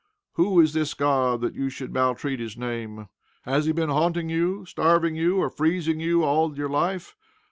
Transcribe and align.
Who 0.33 0.59
is 0.59 0.73
this 0.73 0.95
God 0.95 1.41
that 1.41 1.53
you 1.53 1.69
should 1.69 1.93
maltreat 1.93 2.39
his 2.39 2.57
name? 2.57 3.07
Has 3.43 3.67
he 3.67 3.71
been 3.71 3.89
haunting 3.91 4.29
you, 4.29 4.65
starving 4.65 5.15
you, 5.15 5.37
or 5.37 5.51
freezing 5.51 5.99
you 5.99 6.23
all 6.23 6.57
your 6.57 6.69
life? 6.69 7.15